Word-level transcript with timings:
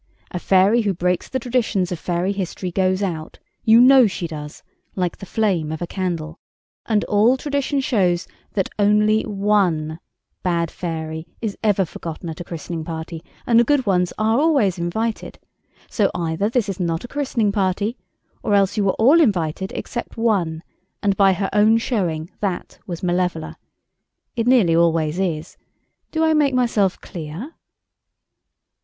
A 0.31 0.39
fairy 0.39 0.81
who 0.81 0.95
breaks 0.95 1.29
the 1.29 1.37
traditions 1.37 1.91
of 1.91 1.99
fairy 1.99 2.31
history 2.31 2.71
goes 2.71 3.03
out—you 3.03 3.79
know 3.79 4.07
she 4.07 4.25
does—like 4.25 5.17
the 5.17 5.27
flame 5.27 5.71
of 5.71 5.79
a 5.79 5.85
candle. 5.85 6.39
And 6.87 7.03
all 7.03 7.37
tradition 7.37 7.81
shows 7.81 8.27
that 8.53 8.71
only 8.79 9.21
one 9.27 9.99
bad 10.41 10.71
fairy 10.71 11.27
is 11.39 11.55
ever 11.61 11.85
forgotten 11.85 12.29
at 12.29 12.39
a 12.41 12.43
christening 12.43 12.83
party 12.83 13.21
and 13.45 13.59
the 13.59 13.63
good 13.63 13.85
ones 13.85 14.11
are 14.17 14.39
always 14.39 14.79
invited; 14.79 15.37
so 15.87 16.09
either 16.15 16.49
this 16.49 16.67
is 16.67 16.79
not 16.79 17.03
a 17.03 17.07
christening 17.07 17.51
party, 17.51 17.95
or 18.41 18.55
else 18.55 18.77
you 18.77 18.83
were 18.85 18.93
all 18.93 19.21
invited 19.21 19.71
except 19.73 20.17
one, 20.17 20.63
and, 21.03 21.15
by 21.15 21.31
her 21.33 21.51
own 21.53 21.77
showing, 21.77 22.31
that 22.39 22.79
was 22.87 23.03
Malevola. 23.03 23.55
It 24.35 24.47
nearly 24.47 24.75
always 24.75 25.19
is. 25.19 25.57
Do 26.09 26.23
I 26.23 26.33
make 26.33 26.55
myself 26.55 26.99
clear?" 27.01 27.53